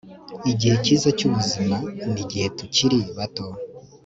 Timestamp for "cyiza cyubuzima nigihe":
0.83-2.47